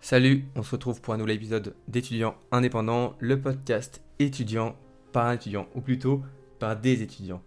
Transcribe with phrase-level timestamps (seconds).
[0.00, 4.76] Salut, on se retrouve pour un nouvel épisode d'étudiants indépendants, le podcast étudiant
[5.10, 6.22] par un étudiant, ou plutôt
[6.60, 7.42] par des étudiants.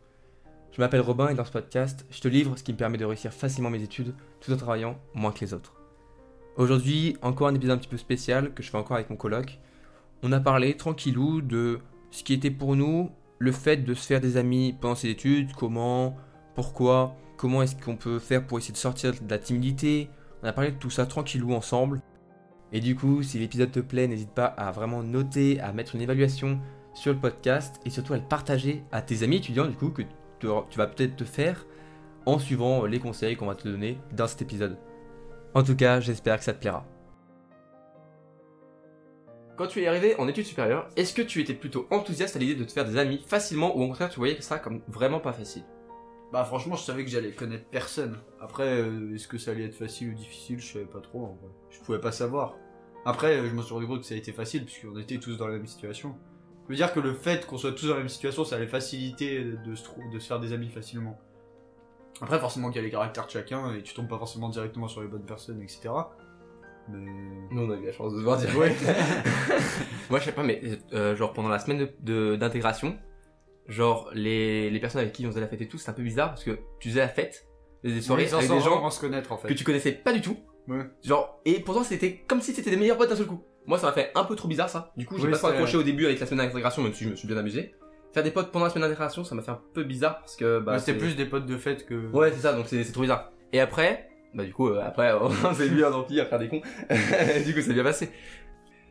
[0.74, 3.06] Je m'appelle Robin et dans ce podcast, je te livre ce qui me permet de
[3.06, 5.74] réussir facilement mes études tout en travaillant moins que les autres.
[6.58, 9.60] Aujourd'hui, encore un épisode un petit peu spécial que je fais encore avec mon coloc.
[10.22, 11.80] On a parlé tranquillou de
[12.12, 15.54] ce qui était pour nous le fait de se faire des amis pendant ses études,
[15.54, 16.18] comment,
[16.56, 20.10] pourquoi, comment est-ce qu'on peut faire pour essayer de sortir de la timidité.
[20.44, 22.02] On a parlé de tout ça tranquillou ensemble.
[22.72, 26.02] Et du coup, si l'épisode te plaît, n'hésite pas à vraiment noter, à mettre une
[26.02, 26.60] évaluation
[26.94, 30.04] sur le podcast et surtout à le partager à tes amis étudiants du coup que
[30.40, 31.66] tu vas peut-être te faire
[32.26, 34.78] en suivant les conseils qu'on va te donner dans cet épisode.
[35.54, 36.86] En tout cas, j'espère que ça te plaira.
[39.58, 42.56] Quand tu es arrivé en études supérieures, est-ce que tu étais plutôt enthousiaste à l'idée
[42.56, 45.34] de te faire des amis facilement ou au contraire tu voyais ça comme vraiment pas
[45.34, 45.64] facile?
[46.32, 48.18] Bah franchement, je savais que j'allais connaître personne.
[48.40, 51.38] Après, euh, est-ce que ça allait être facile ou difficile, je savais pas trop en
[51.42, 51.50] vrai.
[51.72, 52.56] Je pouvais pas savoir.
[53.06, 55.38] Après, euh, je me suis rendu compte que ça a été facile puisqu'on était tous
[55.38, 56.16] dans la même situation.
[56.66, 58.68] Je veux dire que le fait qu'on soit tous dans la même situation, ça allait
[58.68, 61.20] faciliter de se, de se faire des amis facilement.
[62.22, 64.88] Après, forcément qu'il y a les caractères de chacun et tu tombes pas forcément directement
[64.88, 65.90] sur les bonnes personnes, etc.
[66.90, 67.06] Mais...
[67.52, 68.58] Nous on a eu la chance de se voir direct.
[68.58, 68.76] Ouais.
[70.12, 70.62] Moi je sais pas mais
[70.94, 72.98] euh, genre pendant la semaine de- de- d'intégration,
[73.70, 76.04] genre les, les personnes avec qui on faisait la fête et tout, c'était un peu
[76.04, 77.48] bizarre parce que tu faisais la fête,
[77.84, 79.48] des soirées Oui, avec des gens se connaître en fait.
[79.48, 80.38] que tu connaissais pas du tout.
[80.68, 80.84] Ouais.
[81.04, 83.44] Genre, et pourtant c'était comme si c'était des meilleurs potes d'un seul coup.
[83.66, 84.92] Moi ça m'a fait un peu trop bizarre ça.
[84.98, 86.94] Du coup j'ai Oui, pas trop c'est accroché au début avec la semaine d'intégration même
[86.94, 87.74] si je me suis bien amusé.
[88.14, 90.60] Faire des potes pendant la semaine d'intégration ça m'a fait un peu bizarre parce que
[90.60, 92.10] bah c'était c'est- plus des potes de fête que...
[92.12, 93.32] Ouais c'est ça donc c'est c'est trop bizarre.
[93.54, 96.50] Et après, bah du coup euh, après on s'est mis un ampli à faire des
[96.50, 96.62] cons.
[97.46, 98.10] du coup c'est bien passé.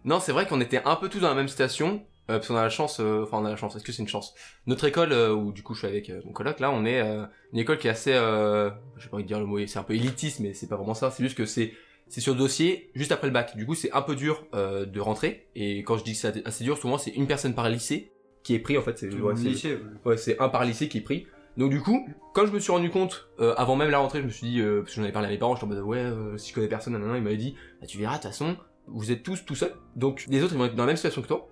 [0.04, 2.04] Non c'est vrai qu'on était un peu tous dans la même situation.
[2.30, 4.02] Euh, parce qu'on a la chance, euh, enfin on a la chance, est-ce que c'est
[4.02, 4.34] une chance?
[4.66, 7.24] Notre école, euh, où du coup je suis avec mon coloc, là on est euh,
[7.52, 9.82] une école qui est assez, euh, j'ai pas envie de dire le mot, c'est un
[9.82, 11.72] peu élitiste, mais c'est pas vraiment ça, c'est juste que c'est
[12.08, 13.54] c'est sur dossier juste après le bac.
[13.56, 15.46] Du coup, c'est un peu dur euh, de rentrer.
[15.54, 18.12] Et quand je dis que c'est assez dur, souvent c'est une personne par lycée
[18.42, 18.98] qui est pris en fait.
[18.98, 19.80] C'est ouais, lycée, ouais.
[20.12, 21.26] ouais, c'est un par lycée qui est pris.
[21.58, 24.26] Donc du coup, quand je me suis rendu compte, euh, avant même la rentrée, je
[24.26, 25.80] me suis dit, euh, parce que j'en avais parlé à mes parents, je en mode
[25.80, 28.30] ouais, euh, si je connais personne, nanana, ils m'avaient dit, bah tu verras, de toute
[28.30, 28.56] façon,
[28.86, 29.74] vous êtes tous tout seuls.
[29.96, 31.48] Donc les autres ils vont être dans la même situation que toi.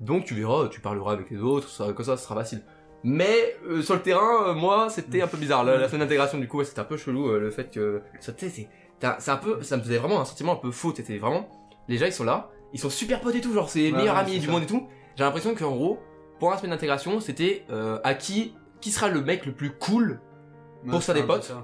[0.00, 2.62] Donc tu verras, tu parleras avec les autres, ça, comme ça, ce sera facile.
[3.02, 5.62] Mais euh, sur le terrain, euh, moi, c'était un peu bizarre.
[5.64, 8.00] La, la semaine d'intégration, du coup, ouais, c'était un peu chelou euh, le fait que
[8.18, 8.68] ça, c'est,
[9.30, 10.92] un peu, ça me faisait vraiment un sentiment un peu faux.
[10.92, 11.48] T'étais vraiment,
[11.88, 13.98] les gens ils sont là, ils sont super potes et tout, genre c'est les Ouais,
[13.98, 14.52] meilleurs ouais, amis du ça.
[14.52, 14.88] monde et tout.
[15.16, 15.98] J'ai l'impression qu'en gros,
[16.40, 17.66] pour la semaine d'intégration, c'était
[18.02, 20.20] à qui, qui sera le mec le plus cool.
[20.88, 21.54] Pour c'est des potes.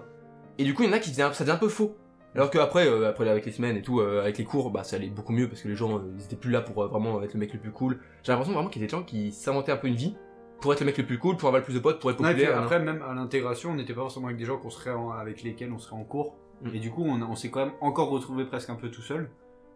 [0.59, 1.97] Et du coup, il y en a qui faisaient, ça faisait un peu faux.
[2.35, 4.97] Alors qu'après, euh, après avec les semaines et tout, euh, avec les cours, bah ça
[4.97, 7.21] allait beaucoup mieux parce que les gens, euh, ils étaient plus là pour euh, vraiment
[7.23, 7.99] être le mec le plus cool.
[8.23, 10.15] J'ai l'impression vraiment qu'il y a des gens qui s'inventaient un peu une vie
[10.61, 12.21] pour être le mec le plus cool, pour avoir le plus de potes, pour être
[12.21, 12.61] Ouais, et puis populaire.
[12.61, 12.65] hein.
[12.65, 15.43] après, même à l'intégration, on n'était pas forcément avec des gens qu'on serait en- avec
[15.43, 16.37] lesquels on serait en cours.
[16.63, 16.69] Mm.
[16.75, 19.31] Et du coup, on, on s'est quand même encore retrouvé presque un peu tout seul.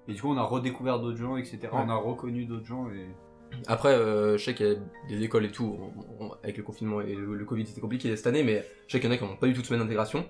[0.06, 1.58] Et du coup, on a redécouvert d'autres gens, etc.
[1.72, 3.06] On a reconnu d'autres gens et.
[3.66, 4.76] Après, euh, je sais qu'il y a
[5.08, 5.78] des écoles et tout,
[6.20, 8.92] on- on- avec le confinement et le, le Covid, c'était compliqué cette année, mais je
[8.92, 10.24] sais qu'il y en a qui n'ont pas eu toute semaine d'intégration.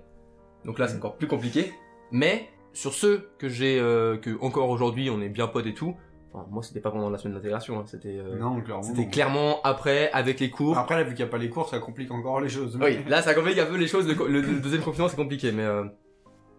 [0.65, 0.99] Donc là, c'est Mm.
[0.99, 1.73] encore plus compliqué.
[2.15, 5.95] Mais sur ceux que j'ai, euh, que encore aujourd'hui, on est bien potes et tout.
[6.33, 8.17] Enfin, moi, c'était pas pendant la semaine d'intégration, hein, c'était.
[8.19, 8.83] euh, non, clairement.
[8.83, 9.11] C'était non.
[9.11, 10.79] clairement après, avec les cours.
[10.79, 12.79] Après, là, vu qu'il n'y a pas les cours, ça complique encore les choses.
[12.81, 15.17] Oui, là ça complique un peu les choses, le, co- le- le deuxième confinement c'est
[15.17, 15.85] compliqué, mais euh,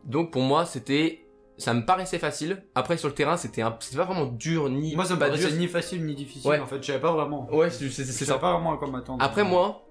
[0.06, 1.26] donc pour moi c'était,
[1.58, 2.64] ça me paraissait facile.
[2.76, 3.76] Après sur le terrain c'était un...
[3.80, 6.50] c'était pas vraiment dur ni Moi, ça me pas paraissait ni facile ni difficile.
[6.52, 6.60] Ouais.
[6.60, 7.50] En fait, je savais pas vraiment.
[7.54, 8.40] Ouais, c'est c'est- Je c'est savais ça.
[8.40, 9.24] pas vraiment à quoi m'attendre.
[9.24, 9.85] Après moi,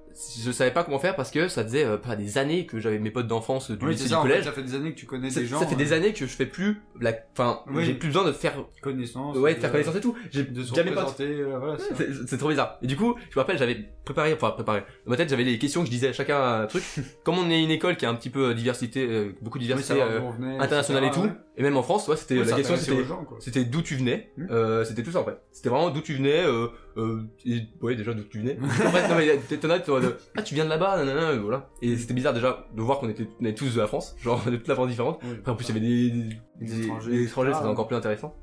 [0.44, 2.98] je savais pas comment faire parce que ça faisait euh, pas des années que j'avais
[2.98, 4.20] mes potes d'enfance du oui, lycée c'est du ça.
[4.20, 4.44] en fait, collège.
[4.44, 5.58] ça fait des années que tu connais Ça, des gens.
[5.58, 7.84] ça fait des euh, années que je fais plus la, enfin, Oui.
[7.84, 9.36] j'ai plus besoin de faire, connaissances.
[9.36, 10.14] ouais, de faire euh, connaissance et tout.
[10.30, 10.68] J'ai potes.
[10.70, 11.24] représenter.
[11.24, 12.36] euh, voilà, c'est ça.
[12.38, 12.78] Trop bizarre.
[12.82, 14.84] Et du coup, je me rappelle, j'avais préparé, enfin préparé.
[15.04, 16.84] Dans ma tête, j'avais les questions que je disais à chacun un truc.
[17.24, 19.64] Comme on est une école qui a un petit peu euh, diversité, euh, beaucoup de
[19.64, 21.32] Oui, diversité euh, venait, internationale et tout, ouais.
[21.56, 22.76] et même en France, ouais, c'était la ça question,
[23.40, 24.30] c'était d'où tu venais.
[24.36, 24.46] Hmm.
[24.50, 25.38] Euh, c'était tout ça en fait.
[25.50, 26.44] C'était vraiment d'où tu venais.
[26.96, 28.56] Euh, euh, et, ouais, déjà d'où tu venais.
[28.62, 31.70] en fait, non mais t'en as, de, ah tu viens de là-bas, nanana, et voilà.
[31.82, 34.42] Et c'était bizarre déjà de voir qu'on était, on était tous de la France, genre
[34.44, 35.20] de toute la France différente.
[35.24, 35.30] Oui.
[35.38, 37.96] Après en plus il y avait des, des, Des étrangers, des étrangers, c'était encore plus
[37.96, 38.34] intéressant.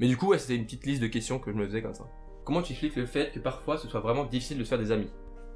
[0.00, 1.94] Mais du coup, ouais, c'était une petite liste de questions que je me faisais comme
[1.94, 2.04] ça.
[2.44, 4.90] Comment tu expliques le fait que parfois ce soit vraiment difficile de se faire des
[4.90, 5.08] amis?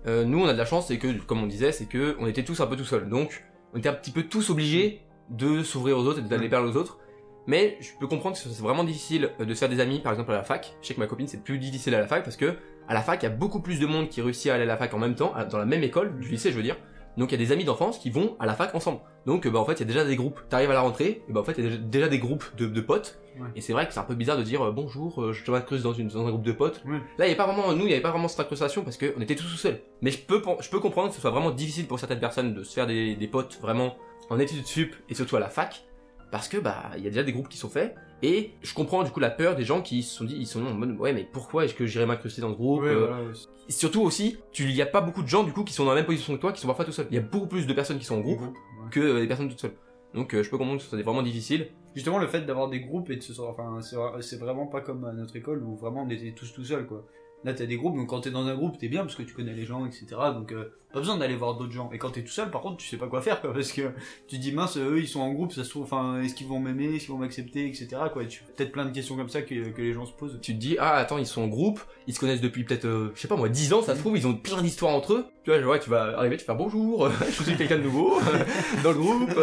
[0.06, 2.26] Euh, Nous, on a de la chance, c'est que, comme on disait, c'est que on
[2.28, 3.08] était tous un peu tout seuls.
[3.08, 6.50] Donc, on était un petit peu tous obligés de s'ouvrir aux autres et d'aller Mm.
[6.50, 6.98] vers les autres.
[7.46, 10.12] Mais je peux comprendre que c'est vraiment difficile euh, de se faire des amis, par
[10.12, 10.74] exemple à la fac.
[10.82, 12.56] Je sais que ma copine, c'est plus difficile à la fac parce que
[12.88, 14.66] à la fac, il y a beaucoup plus de monde qui réussit à aller à
[14.66, 16.76] la fac en même temps, dans la même école, du lycée, je veux dire.
[17.16, 19.00] Donc il y a des amis d'enfance qui vont à la fac ensemble.
[19.24, 20.38] Donc euh, bah en fait il y a déjà des groupes.
[20.50, 22.66] T'arrives à la rentrée, et bah en fait il y a déjà- des groupes de,
[22.66, 23.18] de potes.
[23.40, 23.48] Ouais.
[23.56, 25.82] Et c'est vrai que c'est un peu bizarre de dire euh, bonjour, euh, je m'incruste
[25.82, 26.82] dans, une, dans un groupe de potes.
[26.84, 26.98] Ouais.
[27.16, 28.98] Là il y avait pas vraiment nous, il y avait pas vraiment cette incrustation parce
[28.98, 29.80] qu'on était tous tout seuls.
[30.02, 32.62] Mais je peux je peux comprendre que ce soit vraiment difficile pour certaines personnes de
[32.62, 33.96] se faire des, des potes vraiment
[34.28, 35.85] en études sup et surtout à la fac.
[36.30, 39.02] Parce que bah il y a déjà des groupes qui sont faits et je comprends
[39.04, 41.12] du coup la peur des gens qui se sont dit ils sont en mode ouais
[41.12, 43.32] mais pourquoi est-ce que j'irais m'incruster dans ce groupe Ouais, euh, voilà, ouais.
[43.68, 45.96] Surtout aussi, il y a pas beaucoup de gens du coup qui sont dans la
[45.96, 47.08] même position que toi, qui sont parfois tout seuls.
[47.10, 48.90] Il y a beaucoup plus de personnes qui sont en groupe Ouais.
[48.92, 49.74] que euh, des personnes toutes seules.
[50.14, 51.68] Donc euh, je peux comprendre que soit vraiment difficile.
[51.94, 55.04] Justement, le fait d'avoir des groupes et de se enfin, c'est c'est vraiment pas comme
[55.04, 57.04] à notre école où vraiment on était tous tout seuls, quoi.
[57.44, 59.32] Là, t'as des groupes, donc quand t'es dans un groupe, t'es bien parce que tu
[59.32, 60.06] connais les gens, etc.
[60.34, 61.90] Donc, euh, pas besoin d'aller voir d'autres gens.
[61.92, 63.82] Et quand t'es tout seul, par contre, tu sais pas quoi faire, quoi, parce que
[64.26, 66.48] tu te dis, mince, eux, ils sont en groupe, ça se trouve, enfin, est-ce qu'ils
[66.48, 67.88] vont m'aimer, est-ce qu'ils vont m'accepter, etc.
[68.12, 68.24] Quoi.
[68.24, 70.38] Et tu peut-être plein de questions comme ça que, que les gens se posent.
[70.42, 73.12] Tu te dis ah attends ils sont en groupe, ils se connaissent depuis peut-être euh,
[73.14, 75.26] je sais pas moi 10 ans ça se trouve ils ont plein d'histoires entre eux.
[75.44, 78.18] Tu vois ouais tu vas arriver tu faire bonjour, je suis quelqu'un de nouveau
[78.82, 79.38] dans le groupe.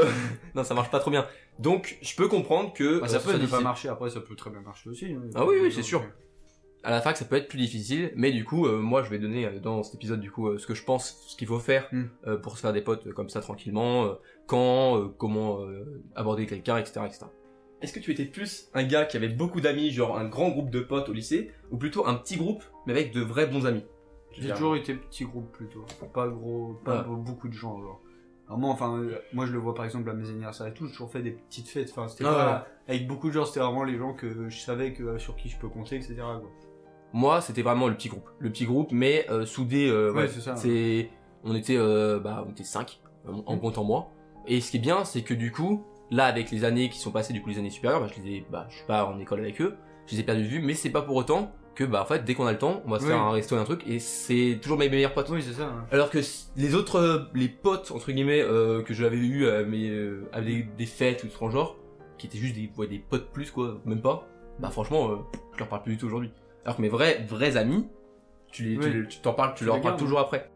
[0.55, 1.25] non ça marche pas trop bien.
[1.59, 4.19] Donc je peux comprendre que Bah, euh, ça ce peut ne pas marcher, après, ça
[4.19, 5.05] peut très bien marcher aussi.
[5.05, 5.21] hein.
[5.35, 6.03] Ah oui, oui, c'est sûr.
[6.83, 9.19] À la fac ça peut être plus difficile mais du coup euh, moi je vais
[9.19, 11.59] donner euh, dans cet épisode du coup euh, ce que je pense ce qu'il faut
[11.59, 11.89] faire
[12.27, 14.13] euh, pour se faire des potes euh, comme ça tranquillement euh,
[14.47, 17.25] quand euh, comment euh, aborder quelqu'un etc etc
[17.81, 20.69] est-ce que tu étais plus un gars qui avait beaucoup d'amis genre un grand groupe
[20.69, 23.83] de potes au lycée ou plutôt un petit groupe mais avec de vrais bons amis?
[24.31, 25.85] J'ai toujours été petit groupe plutôt.
[26.13, 27.15] Pas gros, pas Ouais.
[27.17, 27.79] beaucoup de gens.
[27.81, 28.01] Genre.
[28.47, 30.85] Alors moi, enfin, euh, moi je le vois par exemple à mes anniversaires et tout,
[30.87, 31.89] j'ai toujours fait des petites fêtes.
[31.91, 34.93] Enfin, c'était Ah pas avec beaucoup de gens, c'était vraiment les gens que je savais
[34.93, 36.15] que sur qui je peux compter, etc.
[36.15, 36.49] quoi.
[37.13, 40.27] Moi c'était vraiment le petit groupe le petit groupe mais euh, soudé euh, Ouais, ouais,
[40.27, 40.55] c'est ça.
[40.55, 41.09] c'est
[41.43, 42.99] on était euh, bah on était 5
[43.45, 43.59] en Mm.
[43.59, 44.09] comptant moi
[44.47, 47.11] et ce qui est bien c'est que du coup là avec les années qui sont
[47.11, 49.17] passées du coup les années supérieures bah, je les ai bah je suis pas en
[49.19, 49.75] école avec eux
[50.07, 52.23] je les ai perdus de vue mais c'est pas pour autant que bah en fait
[52.25, 53.11] dès qu'on a le temps on va se Oui.
[53.11, 55.67] faire un resto et un truc et c'est toujours mes meilleurs potes Oui, c'est ça.
[55.67, 55.85] hein.
[55.91, 59.63] alors que s- les autres euh, les potes entre guillemets euh, que j'avais eu à
[59.63, 61.77] mes euh, à des, des fêtes ou ce genre
[62.17, 64.27] qui étaient juste des ouais, des potes plus quoi même pas
[64.59, 65.15] bah franchement euh,
[65.53, 66.31] je leur parle plus du tout aujourd'hui
[66.65, 67.87] alors que mes vrais vrais amis
[68.51, 68.93] tu les tu Oui.
[69.01, 70.49] les- tu t'en parles tu Tu leur les parles toujours après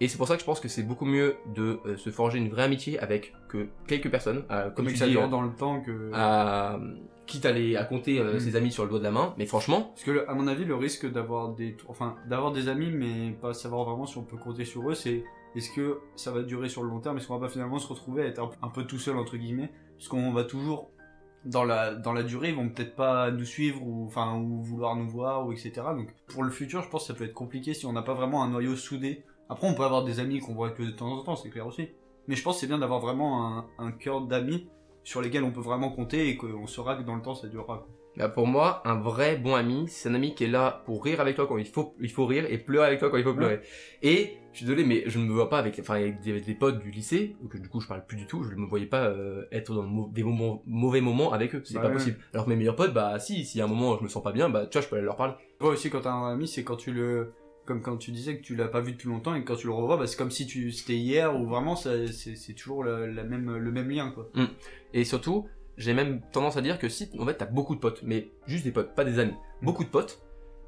[0.00, 2.38] et c'est pour ça que je pense que c'est beaucoup mieux de euh, se forger
[2.38, 5.28] une vraie amitié avec que quelques personnes euh, comme Mais tu ça dis dure euh,
[5.28, 6.10] dans le temps que.
[6.12, 6.78] à
[7.26, 8.40] quitte à les à compter euh, Mm.
[8.40, 10.48] ses amis sur le doigt de la main mais franchement Parce que, le- à mon
[10.48, 14.22] avis, le risque d'avoir des, enfin, d'avoir des amis, mais pas savoir vraiment si on
[14.24, 15.22] peut compter sur eux, c'est
[15.54, 17.18] est-ce que ça va durer sur le long terme?
[17.18, 19.36] Est-ce qu'on va pas finalement se retrouver à être un, un peu tout seul entre
[19.36, 19.70] guillemets?
[19.96, 20.90] Parce qu'on va toujours
[21.44, 24.96] dans la dans la durée, ils vont peut-être pas nous suivre ou enfin ou vouloir
[24.96, 25.72] nous voir ou etc.
[25.96, 28.14] Donc pour le futur, je pense que ça peut être compliqué si on n'a pas
[28.14, 29.24] vraiment un noyau soudé.
[29.48, 31.66] Après, on peut avoir des amis qu'on voit que de temps en temps, c'est clair
[31.66, 31.88] aussi.
[32.28, 34.68] Mais je pense que c'est bien d'avoir vraiment un, un cœur d'amis
[35.04, 37.86] sur lesquels on peut vraiment compter et qu'on saura que dans le temps ça durera.
[38.16, 41.20] Bah, pour moi, un vrai bon ami, c'est un ami qui est là pour rire
[41.20, 43.32] avec toi quand il faut, il faut rire et pleurer avec toi quand il faut
[43.34, 43.60] pleurer.
[44.02, 46.54] Et je suis désolé, mais je ne me vois pas avec, enfin, avec des, des
[46.54, 48.84] potes du lycée, que du coup je parle plus du tout, je ne me voyais
[48.84, 51.94] pas euh, être dans des moments, mauvais moments avec eux, c'est Bah pas ouais.
[51.94, 52.18] possible.
[52.34, 54.08] Alors que mes meilleurs potes, bah si, s'il y a un moment où je me
[54.08, 55.32] sens pas bien, bah tu vois, je peux aller leur parler.
[55.58, 57.32] Toi aussi, quand t'as un ami, c'est quand tu le.
[57.64, 59.68] Comme quand tu disais que tu l'as pas vu depuis longtemps et que quand tu
[59.68, 63.22] le revois, bah, c'est comme si tu c'était hier ou vraiment c'est toujours la, la
[63.22, 64.28] même, le même lien quoi.
[64.92, 65.46] Et surtout,
[65.76, 68.64] j'ai même tendance à dire que si, en fait, t'as beaucoup de potes, mais juste
[68.64, 70.22] des potes, pas des amis, beaucoup de potes,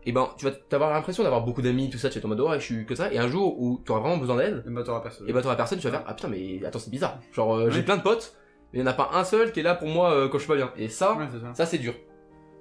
[0.07, 2.41] et ben, tu vas t'avoir l'impression d'avoir beaucoup d'amis, tout ça, tu être en mode,
[2.41, 4.71] ouais, je suis que ça, et un jour où tu auras vraiment besoin d'aide, Et
[4.71, 5.29] bah t'auras personne.
[5.29, 7.19] et bah, t'auras personne, tu vas faire, ah putain, mais attends, c'est bizarre.
[7.33, 8.37] Genre, euh, j'ai plein de potes,
[8.73, 10.39] mais il y en a pas un seul qui est là pour moi euh, quand
[10.39, 10.73] je suis pas bien.
[10.77, 11.55] Et ça, Ouais, ça.
[11.55, 11.95] ça c'est dur.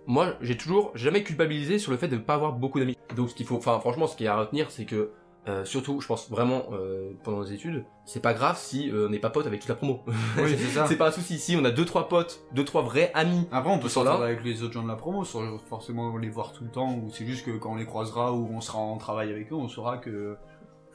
[0.06, 2.98] Moi, j'ai toujours jamais culpabilisé sur le fait de ne pas avoir beaucoup d'amis.
[3.16, 5.12] Donc, ce qu'il faut, enfin, franchement, ce qu'il y a à retenir, c'est que,
[5.48, 9.10] euh, surtout, je pense vraiment, euh, pendant les études, c'est pas grave si euh, on
[9.10, 10.02] n'est pas pote avec toute la promo.
[10.38, 10.88] Oui, c'est ça.
[10.88, 11.38] c'est pas un souci.
[11.38, 13.90] Si on a deux trois potes, deux trois vrais amis, Après, on peut là.
[13.90, 16.94] s'entendre avec les autres gens de la promo, sans forcément les voir tout le temps,
[16.96, 19.56] ou c'est juste que quand on les croisera ou on sera en travail avec eux,
[19.56, 20.36] on saura que.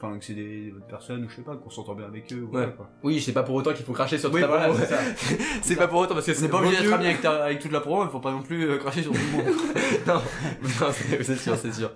[0.01, 2.47] Enfin, que c'est des bonnes personnes, ou je sais pas, qu'on s'entend bien avec eux,
[2.49, 2.73] ou Ouais.
[2.77, 2.89] quoi.
[3.03, 4.79] oui, c'est pas pour autant qu'il faut cracher sur toute Oui, la voilà, promo.
[4.79, 4.99] c'est ça.
[5.61, 7.73] c'est pas pour autant parce que C'est pas obligé d'être ami avec, ta- avec toute
[7.73, 9.53] la promo, il faut pas non plus euh, cracher sur tout le monde.
[10.07, 11.91] non, non, c'est c'est sûr, c'est sûr.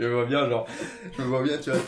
[0.00, 0.66] Je me vois bien, genre,
[1.16, 1.78] je me vois bien, tu vois,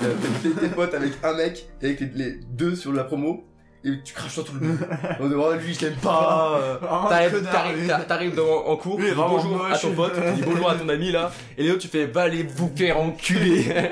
[0.42, 3.44] t'es tes potes avec un mec et avec les, les deux sur la promo
[3.84, 4.78] et tu craches sur tout le monde.
[5.20, 6.60] On demande, lui, je l'aime pas.
[6.62, 7.88] euh, Ah, T'arrives, t'arrives, lui.
[7.88, 10.70] t'a- t'arrives dans- en cours, Lui, tu dis bonjour à ton pote, tu dis bonjour
[10.70, 13.64] à ton ami là, et les autres tu fais va aller vous faire enculer.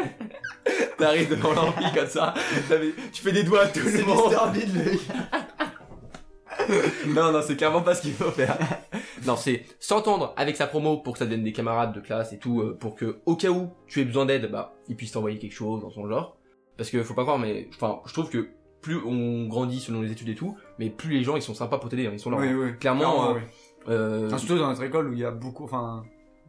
[0.99, 2.35] T'arrives devant l'ampli comme ça,
[2.69, 4.35] t'avais- tu fais des doigts à tout le monde.
[7.07, 8.57] Non, non, c'est clairement pas ce qu'il faut faire.
[9.27, 12.39] Non, c'est s'entendre avec sa promo pour que ça devienne des camarades de classe et
[12.39, 15.39] tout, euh, pour que au cas où tu aies besoin d'aide, bah, ils puissent t'envoyer
[15.39, 16.37] quelque chose dans son genre.
[16.77, 18.49] Parce que faut pas croire, mais enfin, je trouve que
[18.81, 21.79] plus on grandit selon les études et tout, mais plus les gens ils sont sympas
[21.79, 22.39] pour t'aider, hein, ils sont là.
[22.39, 22.57] Oui, hein.
[22.59, 22.79] oui.
[22.79, 23.41] Clairement, oui.
[23.89, 26.03] Euh, Enfin, surtout dans notre école où il y a beaucoup, enfin,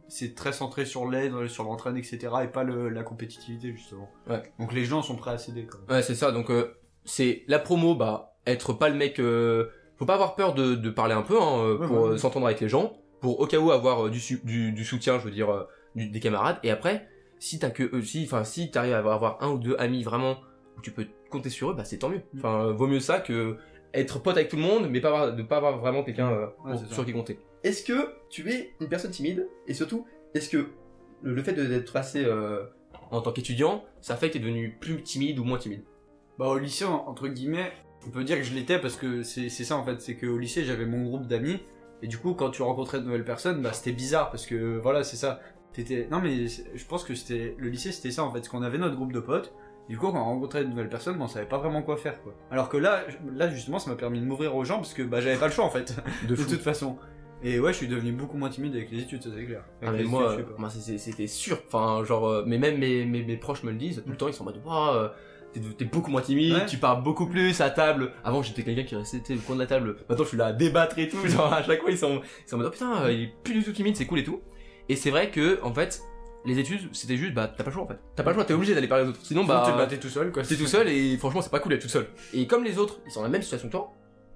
[0.08, 2.18] c'est très centré sur l'aide, sur l'entraîne, etc.
[2.44, 4.10] et pas le, la compétitivité, justement.
[4.28, 4.42] Ouais.
[4.58, 5.96] Donc les gens sont prêts à quand même.
[5.96, 6.32] Ouais, c'est ça.
[6.32, 6.74] Donc euh,
[7.04, 9.18] c'est la promo, bah être pas le mec.
[9.18, 12.16] euh, faut pas avoir peur de, de parler un peu hein, euh, Ouais, pour euh,
[12.18, 15.18] s'entendre avec les gens, pour au cas où avoir euh, du, su- du, du soutien,
[15.18, 16.58] je veux dire du- des camarades.
[16.62, 17.06] Et après,
[17.38, 20.36] si t'as que si, enfin si t'arrives à avoir un ou deux amis vraiment
[20.76, 22.22] où tu peux compter sur eux, bah c'est tant mieux.
[22.32, 22.38] Mm.
[22.38, 23.56] Enfin vaut mieux ça que
[23.94, 26.46] être pote avec tout le monde, mais pas avoir, de pas avoir vraiment quelqu'un euh,
[26.64, 26.86] Ouais, ça.
[26.94, 27.38] sur qui compter.
[27.62, 29.46] Est-ce que tu es une personne timide?
[29.68, 30.68] Et surtout, est-ce que
[31.22, 32.64] le, le fait d'être passé euh,
[33.10, 35.82] en tant qu'étudiant, ça fait que tu es devenu plus timide ou moins timide?
[36.38, 37.70] Bah au lycée, en- entre guillemets,
[38.06, 40.64] on peut dire que je l'étais parce que c'est ça en fait, c'est qu'au lycée
[40.64, 41.60] j'avais mon groupe d'amis
[42.02, 45.04] et du coup quand tu rencontrais de nouvelles personnes, bah c'était bizarre parce que voilà
[45.04, 45.40] c'est ça.
[45.72, 48.78] T'étais non mais je pense que c'était le lycée c'était ça en fait, qu'on avait
[48.78, 49.54] notre groupe de potes.
[49.88, 52.22] Du coup quand on rencontrait de nouvelles personnes, bah, on savait pas vraiment quoi faire
[52.22, 52.34] quoi.
[52.50, 53.04] Alors que là,
[53.34, 55.52] là justement ça m'a permis de m'ouvrir aux gens parce que bah j'avais pas le
[55.52, 55.96] choix en fait
[56.28, 56.96] De toute façon.
[57.44, 59.64] Et ouais, je suis devenu beaucoup moins timide avec les études, ça c'est clair.
[59.82, 60.36] Ah, mais moi,
[60.70, 61.58] c'était sûr.
[61.66, 64.28] Enfin, genre, euh, mais même mes, mes, mes proches me le disent tout le temps.
[64.28, 65.08] Ils sont en mode, euh,
[65.52, 66.66] t'es, t'es beaucoup moins timide, Ouais.
[66.66, 68.12] tu parles beaucoup plus à table.
[68.24, 69.96] Avant, j'étais quelqu'un qui restait au coin de la table.
[70.08, 71.18] Maintenant, je suis là à débattre et tout.
[71.26, 73.54] Genre, à chaque fois, ils sont, ils sont en mode, oh putain, il est plus
[73.54, 74.40] du tout timide, c'est cool et tout.
[74.88, 76.02] Et c'est vrai que, en fait,
[76.44, 77.98] les études, c'était juste, bah, t'as pas le choix en fait.
[78.16, 79.20] T'as pas le choix, t'es obligé d'aller parler aux autres.
[79.22, 80.42] Sinon, bah, tu te battais tout seul quoi.
[80.42, 82.08] t'es tout seul et franchement, c'est pas cool d'être tout seul.
[82.34, 83.92] Et comme les autres, ils sont dans la même situation que toi,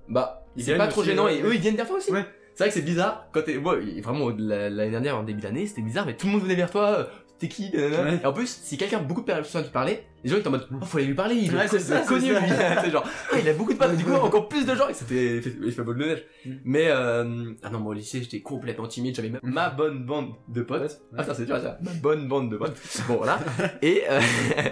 [0.08, 2.12] bah, Ils c'est pas trop gênant et eux, ils viennent vers toi aussi.
[2.12, 2.24] Ouais.
[2.54, 3.58] C'est vrai que c'est bizarre quand t'es.
[3.58, 6.54] Moi, vraiment, la- l'année dernière, en début d'année, c'était bizarre, mais tout le monde venait
[6.54, 7.08] vers toi.
[7.38, 7.70] T'es qui.
[7.74, 8.20] Ouais.
[8.22, 10.66] Et en plus, si quelqu'un, beaucoup de personnes qui parlaient, les gens étaient en mode,
[10.72, 12.36] oh, faut aller lui parler, il Ouais, est connu, lui.
[12.82, 14.94] C'est genre, ah, il a beaucoup de potes, du coup, encore plus de gens, et
[14.94, 16.24] c'était, il fait boule de neige.
[16.46, 16.50] Mm.
[16.64, 20.30] Mais, euh, ah non, moi, au lycée, j'étais complètement timide, j'avais ma- ma bonne bande
[20.48, 21.00] de potes.
[21.16, 21.78] Ah, ça, c'est dur, ça.
[21.82, 22.76] Ma bonne bande de potes.
[23.08, 23.38] Bon, voilà.
[23.82, 24.20] Et, euh,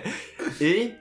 [0.61, 0.93] et,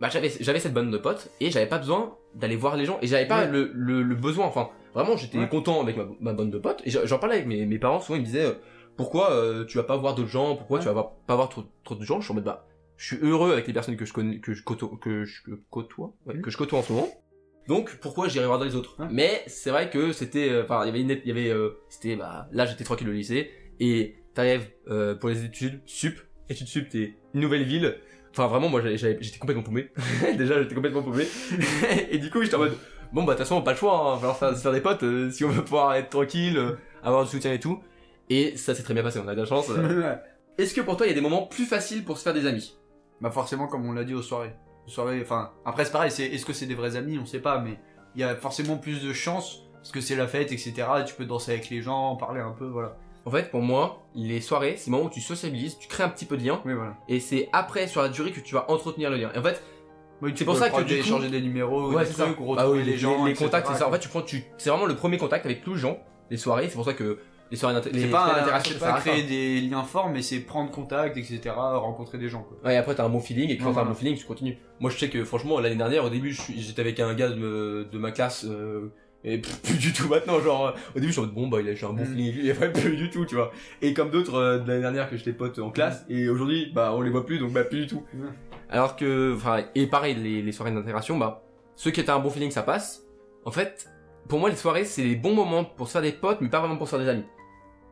[0.00, 2.98] bah, j'avais, j'avais cette bande de potes, et j'avais pas besoin d'aller voir les gens,
[3.02, 3.50] et j'avais pas Ouais.
[3.50, 5.48] le, le, le besoin, enfin, vraiment, j'étais Ouais.
[5.48, 8.00] content avec ma, ma bande de potes, et j'en j'en parlais avec mes, mes parents,
[8.00, 8.54] souvent, ils me disaient, euh,
[8.96, 10.84] pourquoi euh, tu vas pas voir d'autres gens, pourquoi Ouais.
[10.84, 13.24] tu vas pas voir trop, trop de gens, je suis en mode, bah, je suis
[13.24, 16.42] heureux avec les personnes que je connais, que je côtoie, que je côtoie, ouais, Mhm.
[16.42, 17.08] que je côtoie en ce moment.
[17.68, 18.96] Donc pourquoi j'irais voir les autres?
[19.00, 19.08] Ouais.
[19.10, 21.70] Mais c'est vrai que c'était, euh, enfin il y avait une, il y avait, euh,
[21.88, 23.50] c'était, bah là j'étais tranquille au lycée
[23.80, 27.96] et t'arrives euh, pour les études sup, études sup t'es une nouvelle ville.
[28.30, 29.90] Enfin vraiment moi j'étais complètement paumé.
[30.38, 31.26] Déjà j'étais complètement paumé
[32.10, 32.76] et du coup j'étais en mode
[33.12, 34.80] bon bah de toute façon pas le choix, hein, va falloir faire, se faire des
[34.80, 36.72] potes euh, si on veut pouvoir être tranquille, euh,
[37.02, 37.80] avoir du soutien et tout.
[38.30, 39.68] Et ça s'est très bien passé, on a de la chance.
[39.78, 40.18] Ouais.
[40.58, 42.46] Est-ce que pour toi il y a des moments plus faciles pour se faire des
[42.46, 42.76] amis?
[43.20, 44.54] Bah forcément, comme on l'a dit aux soirées.
[44.86, 47.40] Aux soirées, enfin, après c'est pareil, c'est, est-ce que c'est des vrais amis, on sait
[47.40, 47.78] pas, mais
[48.14, 50.72] il y a forcément plus de chances, parce que c'est la fête, etc.
[51.00, 52.96] Et tu peux danser avec les gens, parler un peu, voilà.
[53.26, 56.08] En fait pour moi les soirées c'est le moment où tu sociabilises, tu crées un
[56.08, 56.62] petit peu de lien.
[56.64, 56.94] Oui, voilà.
[57.08, 59.30] et c'est après sur la durée que tu vas entretenir le lien.
[59.34, 59.60] Et en fait,
[60.22, 62.26] Oui, C'est pour ça que, coup- échanger des numéros, des c'est ça.
[62.56, 63.88] Bah oui, les, les, gens, les contacts, c'est ça.
[63.88, 65.98] En fait, tu prends, tu, c'est vraiment le premier contact avec tous les gens,
[66.30, 66.68] les soirées.
[66.70, 67.18] C'est pour ça que
[67.50, 71.40] les soirées les c'est pas, c'est créer des liens forts, mais c'est prendre contact, etc.,
[71.56, 72.56] rencontrer des gens, quoi.
[72.64, 74.24] Ouais, et après t'as un bon feeling, et puis quand t'as un bon feeling, tu
[74.24, 74.58] continues.
[74.80, 77.98] Moi, je sais que franchement, l'année dernière, au début, j'étais avec un gars de, de
[77.98, 78.92] ma classe, euh,
[79.24, 80.40] et plus du tout maintenant.
[80.40, 82.06] Genre, au début, je suis en mode bon, bah, il a j'ai un bon Mm.
[82.06, 83.52] feeling et après, plus du tout, tu vois.
[83.82, 86.92] Et comme d'autres euh, de l'année dernière que j'étais pote en classe, et aujourd'hui, bah,
[86.94, 88.02] on les voit plus, donc bah, plus du tout.
[88.14, 88.28] Ouais.
[88.68, 91.44] Alors que, enfin, et pareil, les, les soirées d'intégration, bah,
[91.76, 93.04] ceux qui étaient un bon feeling, ça passe.
[93.44, 93.88] En fait,
[94.28, 96.58] pour moi, les soirées, c'est les bons moments pour se faire des potes, mais pas
[96.58, 97.24] vraiment pour se faire des amis.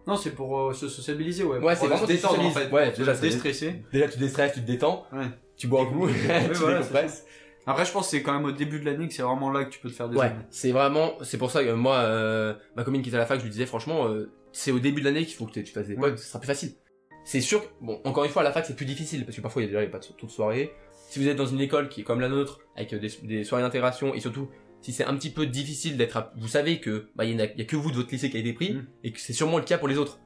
[0.07, 1.59] Non, c'est pour euh, se sociabiliser, ouais.
[1.59, 2.61] Ouais, Pour c'est vraiment se détendre, en socialiser.
[2.71, 2.75] fait.
[2.75, 3.83] Ouais, pour se déjà, c'est- déstresser.
[3.93, 5.25] Déjà, tu déstresses, tu te détends, Ouais.
[5.57, 6.15] tu bois un coup, tu
[6.55, 7.25] voilà, décompresses.
[7.67, 9.65] Après, je pense que c'est quand même au début de l'année que c'est vraiment là
[9.65, 10.43] que tu peux te faire des Ouais, amis.
[10.51, 13.39] c'est vraiment, c'est pour ça que moi, euh, ma commune qui est à la fac,
[13.39, 15.73] je lui disais franchement, euh, c'est au début de l'année qu'il faut que tu tu
[15.73, 16.15] fasses des Ouais.
[16.17, 16.73] ce sera plus facile.
[17.25, 19.41] C'est sûr, que- bon, encore une fois, à la fac, c'est plus difficile, parce que
[19.41, 20.75] parfois, il y a déjà les pas de toute soirée.
[21.09, 23.45] Si vous êtes dans une école qui est comme la nôtre, avec euh, des, des
[23.45, 24.51] soirées d'intégration, et surtout,
[24.85, 27.47] si c'est un petit peu difficile d'être, vous savez que, bah, il y, en a-
[27.49, 28.87] que vous de votre lycée qui a été pris, Mm.
[29.05, 30.21] et que c'est sûrement le cas pour les autres.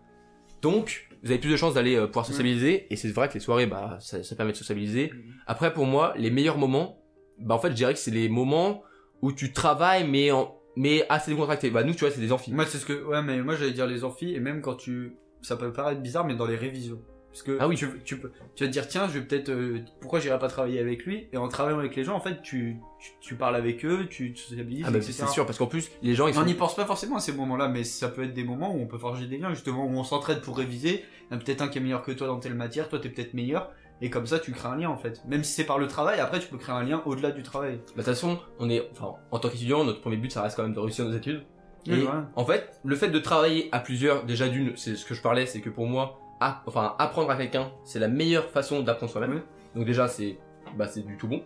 [0.62, 3.40] Donc, vous avez plus de chances d'aller euh, pouvoir sociabiliser, et c'est vrai que les
[3.40, 5.12] soirées, bah, ça, ça permet de sociabiliser.
[5.46, 7.00] Après, pour moi, les meilleurs moments,
[7.38, 8.82] bah, en fait, je dirais que c'est les moments
[9.22, 11.70] où tu travailles, mais en, mais assez décontracté.
[11.70, 12.52] Bah, nous, tu vois, c'est des amphis.
[12.52, 13.04] Moi, c'est ce que.
[13.04, 15.12] Ouais, mais moi, j'allais dire les amphis, et même quand tu.
[15.42, 17.00] Ça peut paraître bizarre, mais dans les révisions.
[17.38, 17.76] Parce que Ah oui.
[17.76, 19.48] tu, tu, tu vas te dire, tiens, je vais peut-être.
[19.50, 21.28] euh, pourquoi j'irai pas travailler avec lui?
[21.32, 24.32] Et en travaillant avec les gens, en fait, tu, tu, tu parles avec eux, tu
[24.32, 26.40] te sociabilises, Ah, bah, c'est sûr, parce qu'en plus, les gens, ils sont.
[26.40, 28.80] On n'y pense pas forcément à ces moments-là, mais ça peut être des moments où
[28.80, 31.04] on peut forger des liens, justement, où on s'entraide pour réviser.
[31.30, 32.98] Il y en a peut-être un qui est meilleur que toi dans telle matière, toi
[32.98, 35.22] t'es peut-être meilleur, et comme ça tu crées un lien en fait.
[35.28, 37.76] Même si c'est par le travail, après tu peux créer un lien au-delà du travail.
[37.76, 40.56] Bah, de toute façon, on est, enfin, en tant qu'étudiant, notre premier but, ça reste
[40.56, 41.42] quand même de réussir nos études.
[41.86, 42.28] Oui, Et voilà.
[42.34, 45.46] en fait, le fait de travailler à plusieurs, déjà d'une, c'est ce que je parlais,
[45.46, 49.34] c'est que pour moi, enfin, apprendre à quelqu'un, c'est la meilleure façon d'apprendre soi-même.
[49.34, 49.40] Oui.
[49.74, 50.38] Donc déjà, c'est,
[50.76, 51.42] bah, c'est du tout bon.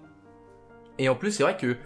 [0.99, 1.77] Et en plus, c'est vrai que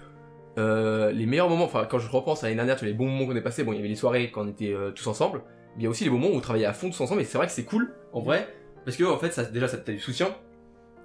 [0.58, 3.26] euh, les meilleurs moments, enfin, quand je repense à l'année dernière, tous les bons moments
[3.26, 5.42] qu'on est passés, bon, il y avait les soirées quand on était euh, tous ensemble,
[5.76, 7.24] mais il y a aussi les moments où on travaillait à fond tous ensemble, et
[7.24, 8.48] c'est vrai que c'est cool, en vrai,
[8.84, 10.28] parce que en fait, ça, déjà, ça t'a du soutien.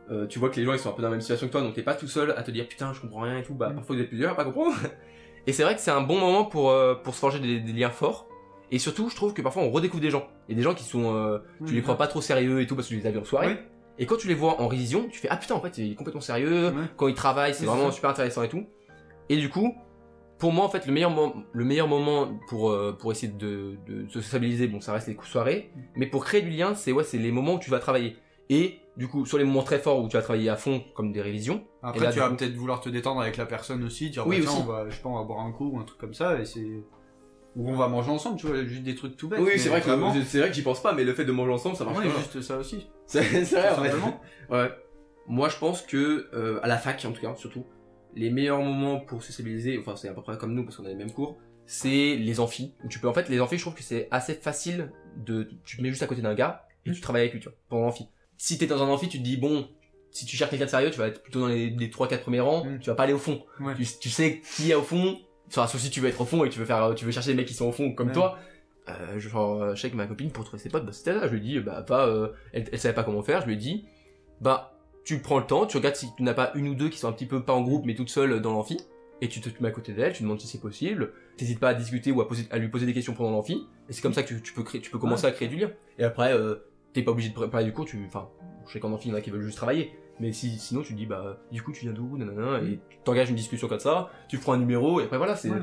[0.09, 1.51] Euh, tu vois que les gens ils sont un peu dans la même situation que
[1.51, 3.53] toi, donc t'es pas tout seul à te dire putain, je comprends rien et tout.
[3.53, 3.75] Bah, Mm.
[3.75, 4.75] parfois vous êtes plusieurs à pas comprendre.
[5.47, 6.71] Et c'est vrai que c'est un bon moment pour,
[7.03, 8.27] pour se forger des, des liens forts.
[8.71, 10.27] Et surtout, je trouve que parfois on redécouvre des gens.
[10.47, 12.67] Il y a des gens qui sont, euh, tu les crois pas trop sérieux et
[12.67, 13.47] tout parce que tu les as vus en soirée.
[13.47, 13.57] Oui.
[13.99, 15.95] Et quand tu les vois en révision, tu fais ah putain en fait il est
[15.95, 16.67] complètement sérieux.
[16.69, 16.83] Ouais.
[16.95, 18.65] Quand il travaille, c'est Oui, vraiment super intéressant et tout.
[19.29, 19.75] Et du coup,
[20.39, 23.75] pour moi, en fait, le meilleur, mo- le meilleur moment pour, euh, pour essayer de,
[23.87, 26.91] de se stabiliser, bon, ça reste les coups soirées, mais pour créer du lien, c'est
[26.91, 28.15] ouais, c'est les moments où tu vas travailler.
[28.49, 31.11] Et du coup, sur les moments très forts où tu vas travailler à fond, comme
[31.11, 33.83] des révisions, Après, Et là, tu vas coup- peut-être vouloir te détendre avec la personne
[33.83, 34.61] aussi, dire Oui, bah, tiens, aussi.
[34.63, 36.39] on va, je sais pas, on va boire un coup ou un truc comme ça,
[36.39, 36.65] et c'est.
[37.55, 39.39] Ou on va manger ensemble, tu vois, juste des trucs tout bêtes.
[39.41, 41.85] mais vraiment, c'est vrai que j'y pense pas, mais le fait de manger ensemble, ça
[41.85, 42.87] ouais, juste ça aussi.
[43.05, 43.91] C'est c'est vrai, en fait.
[44.49, 44.69] Ouais.
[45.27, 47.65] Moi, je pense que, euh, à la fac, en tout cas, surtout,
[48.15, 50.85] les meilleurs moments pour se stabiliser, enfin, c'est à peu près comme nous, parce qu'on
[50.85, 52.73] a les mêmes cours, c'est les amphis.
[52.83, 55.77] Où tu peux, en fait, les amphis, je trouve que c'est assez facile de, tu
[55.77, 57.83] te mets juste à côté d'un gars, et tu travailles avec lui, tu vois, pendant
[57.85, 58.07] l'amphi.
[58.37, 59.67] Si t'es dans un amphi, tu te dis, bon,
[60.09, 62.39] si tu cherches quelqu'un de sérieux, tu vas être plutôt dans les, les 3-4 premiers
[62.39, 62.79] rangs, Mm.
[62.79, 63.43] tu vas pas aller au fond.
[63.59, 63.75] Ouais.
[63.75, 65.17] Tu, tu sais qui est au fond,
[65.51, 67.29] enfin, sauf si tu veux être au fond et tu veux faire, tu veux chercher
[67.31, 68.13] les mecs qui sont au fond comme Ouais.
[68.13, 68.37] toi.
[68.89, 71.27] Euh, genre, euh, je sais que ma copine, pour trouver ses potes, bah, c'était là.
[71.27, 73.41] Je lui dit, bah, pas, euh, elle, elle savait pas comment faire.
[73.41, 73.85] Je lui ai dit,
[74.41, 74.73] bah,
[75.05, 77.07] tu prends le temps, tu regardes si tu n'as pas une ou deux qui sont
[77.07, 78.77] un petit peu pas en groupe, mais toutes seules dans l'amphi,
[79.21, 81.11] et tu te mets à côté d'elle, tu demandes si c'est possible.
[81.37, 83.93] T'hésites pas à discuter ou à, poser, à lui poser des questions pendant l'amphi, et
[83.93, 85.71] c'est comme ça que tu, tu peux créer, tu peux commencer à créer du lien.
[85.99, 86.55] Et après, euh,
[86.93, 88.29] t'es pas obligé de préparer du cours, tu, enfin,
[88.67, 89.91] je sais qu'en amphi, il y en a qui veulent juste travailler.
[90.21, 93.29] Mais si, sinon, tu dis, bah, du coup, tu viens d'où, nanana, et tu t'engages
[93.29, 95.57] une discussion comme ça, tu prends un numéro, et après, voilà, c'est, Ouais.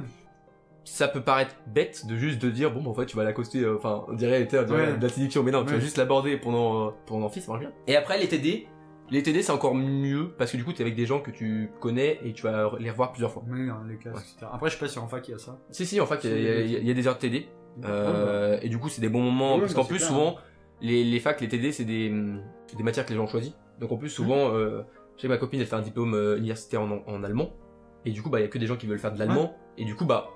[0.85, 3.61] ça peut paraître bête de juste de dire bon bah, en fait tu vas l'accoster
[3.61, 4.99] euh, enfin on dirait tu sais, on dirait Ouais.
[4.99, 7.73] la séduction mais non tu vas juste l'aborder pendant euh, pendant l'amphi ça marche bien
[7.87, 8.67] et après les TD
[9.11, 11.71] les TD c'est encore mieux parce que du coup t'es avec des gens que tu
[11.79, 14.21] connais et tu vas les revoir plusieurs fois Oui, hein, les classes, Ouais.
[14.23, 14.47] etc.
[14.50, 15.59] Après, je sais pas si en fac il y a ça.
[15.71, 17.49] si si en fait il y a- y, y des heures de TD
[17.85, 20.09] euh, et du coup c'est des bons moments Ouais, parce bah, qu'en c'est plus clair,
[20.09, 20.37] souvent
[20.81, 22.11] les, les facs les TD c'est des
[22.67, 24.82] c'est des matières que les gens ont choisies donc en plus souvent euh,
[25.16, 27.52] je sais que ma copine elle fait un diplôme euh, universitaire en, en allemand
[28.04, 29.56] et du coup bah il y a que des gens qui veulent faire de l'allemand
[29.76, 30.28] et du coup bah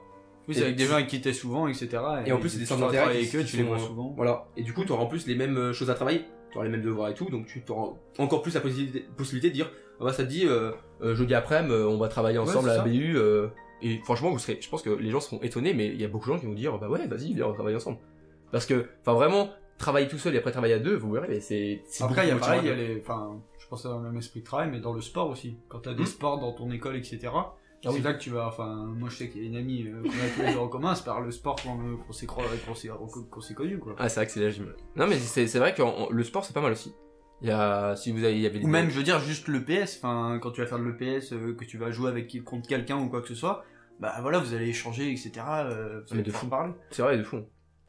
[0.48, 1.88] Oui, c'est Et avec des gens qui t'es souvent, etc.
[2.26, 4.12] Et en plus, c'est des centres d'intérêt avec eux, tu les vois souvent.
[4.16, 4.46] Voilà.
[4.56, 6.24] Et du coup, tu auras en plus les mêmes euh, choses à travailler.
[6.50, 7.30] Tu auras les mêmes devoirs et tout.
[7.30, 9.70] Donc, tu auras encore plus la possibilité, possibilité de dire
[10.00, 10.72] ah bah, ça te dit, euh,
[11.02, 12.82] euh, jeudi euh, on va travailler ensemble à la.
[12.82, 13.16] BU.
[13.16, 13.48] euh,
[13.82, 16.08] et franchement, vous serez, je pense que les gens seront étonnés, mais il y a
[16.08, 17.98] beaucoup de gens qui vont dire bah ouais, vas-y, viens, on travaille ensemble.
[18.50, 19.50] Parce que, enfin, vraiment,
[19.82, 21.82] travailler tout seul et après travailler à deux, vous verrez, mais c'est.
[22.00, 23.00] Après, il y a pareil, il y a les.
[23.00, 25.56] Enfin, je pense dans le même esprit de travail, mais dans le sport aussi.
[25.68, 26.06] Quand t'as des Hmm.
[26.06, 27.18] sports dans ton école, etc.
[27.34, 27.54] Ah
[27.90, 28.00] c'est oui.
[28.02, 28.46] là que tu vas.
[28.46, 30.58] Enfin, moi je sais qu'il y a une amie euh, qu'on a tous les deux
[30.60, 32.26] en commun, c'est par le sport qu'on euh, s'est
[33.40, 33.94] s'est connus, quoi.
[33.98, 34.72] Ah, c'est vrai que c'est la gym.
[34.96, 36.94] Non, mais c'est vrai que le sport, c'est pas mal aussi.
[37.40, 39.18] Il y a, si vous avez, il y avait des- Ou même, je veux dire,
[39.18, 42.08] juste le PS, enfin, quand tu vas faire de l'EPS, euh, que tu vas jouer
[42.08, 43.64] avec contre quelqu'un ou quoi que ce soit,
[43.98, 45.32] bah voilà, vous allez échanger, etc.
[45.38, 46.46] Euh, vous Mais allez de fou.
[46.46, 46.72] parler.
[46.90, 47.40] C'est vrai, de fou.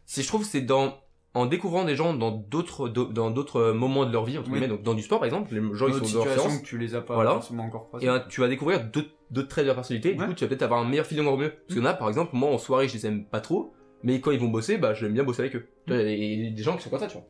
[0.08, 0.98] C'est, je trouve, c'est dans,
[1.36, 4.54] en découvrant des gens dans d'autres, dans d'autres moments de leur vie, entre Oui.
[4.60, 6.78] guillemets, donc dans du sport par exemple, les gens ils sont situations séance, que tu
[6.78, 7.32] les as pas Voilà.
[7.32, 8.06] forcément encore croisées.
[8.08, 10.62] et tu vas découvrir d'autres, d'autres traits de leur personnalité, du coup tu vas peut-être
[10.64, 11.50] avoir un meilleur feeling encore mieux.
[11.50, 13.74] Parce qu'il y en a, par exemple, moi en soirée je les aime pas trop,
[14.04, 15.68] mais quand ils vont bosser, bah j'aime bien bosser avec eux.
[15.88, 17.26] Il y a des gens qui sont comme ça, tu vois.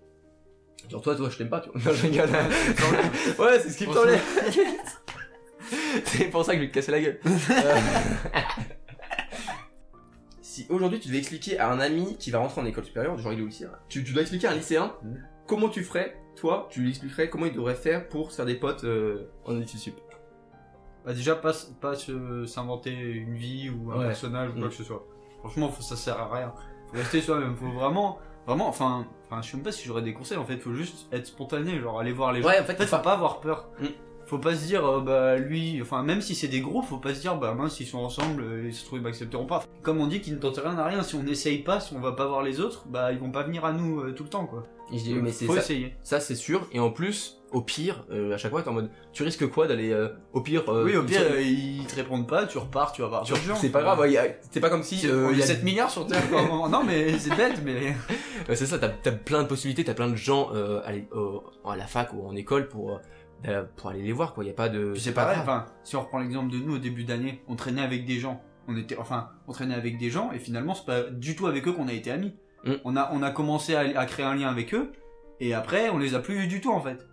[0.89, 1.79] Genre toi, toi, je t'aime pas, tu vois.
[1.79, 2.29] Non, je rigole.
[3.39, 4.19] ouais, c'est ce qui me semblait.
[6.03, 7.19] c'est pour ça que je vais te casser la gueule.
[10.53, 13.33] Si aujourd'hui tu devais expliquer à un ami qui va rentrer en école supérieure, genre
[13.33, 15.23] il est au lycée, tu, tu dois expliquer à un lycéen Mhm.
[15.47, 18.53] comment tu ferais, toi, tu lui expliquerais comment il devrait faire pour se faire des
[18.53, 19.95] potes euh, en études sup?
[21.05, 21.95] Bah déjà pas, pas
[22.45, 24.05] s'inventer une vie ou un Ouais.
[24.09, 24.69] personnage ou quoi Mm.
[24.69, 25.03] que ce soit.
[25.39, 26.53] Franchement faut- ça sert à rien.
[26.91, 27.55] Faut rester soi-même.
[27.55, 30.57] Faut vraiment, vraiment, enfin, enfin je sais même pas si j'aurais des conseils en fait.
[30.59, 32.47] Faut juste être spontané, genre aller voir les gens.
[32.49, 33.69] Ouais, en fait, En fait, faut pas avoir peur.
[33.79, 33.85] Mm.
[34.33, 37.13] Faut pas se dire, euh, bah lui, enfin même si c'est des groupes, faut pas
[37.13, 39.63] se dire, bah mince, s'ils sont ensemble, euh, ils se trouvent, ils m'accepteront pas.
[39.83, 41.99] Comme on dit qu'ils ne tentent rien à rien, si on n'essaye pas, si on
[41.99, 44.29] va pas voir les autres, bah ils vont pas venir à nous euh, tout le
[44.29, 44.63] temps quoi.
[44.91, 45.93] Et je dis, mais c'est faut ça, essayer.
[46.01, 49.21] ça c'est sûr, et en plus, au pire, à chaque fois t'es en mode, tu
[49.21, 52.91] risques quoi d'aller, euh, au pire, oui, au pire, ils te répondent pas, tu repars,
[52.91, 53.53] tu vas voir tu- gens.
[53.55, 55.91] c'est pas grave, ouais, y a- c'est pas comme si il y a 7 milliards
[55.91, 56.27] sur Terre.
[56.27, 56.41] quoi.
[56.69, 57.95] non mais c'est bête, mais.
[58.55, 62.27] C'est ça, t'as as plein de possibilités, t'as plein de gens à la fac ou
[62.27, 62.99] en école pour,
[63.47, 64.43] euh, pour aller les voir, quoi.
[64.43, 64.93] Y a pas de.
[64.95, 68.05] C'est pareil, enfin, si on reprend l'exemple de nous au début d'année, on traînait avec
[68.05, 68.41] des gens.
[68.67, 71.67] On était, enfin, on traînait avec des gens et finalement c'est pas du tout avec
[71.67, 72.33] eux qu'on a été amis.
[72.63, 72.71] Mm.
[72.85, 74.93] On a, on a commencé à, à créer un lien avec eux
[75.41, 77.05] et après on les a plus vus du tout en fait.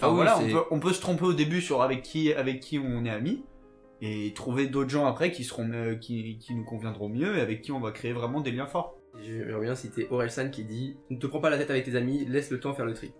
[0.00, 2.32] Ah oui, voilà, on c'est- peut, on peut se tromper au début sur avec qui,
[2.32, 3.44] avec qui on est amis
[4.02, 7.62] et trouver d'autres gens après qui seront, euh, qui, qui nous conviendront mieux et avec
[7.62, 8.96] qui on va créer vraiment des liens forts.
[9.24, 12.24] Je reviens citer Orelsan qui dit Ne te prends pas la tête avec tes amis,
[12.26, 13.12] laisse le temps faire le tri.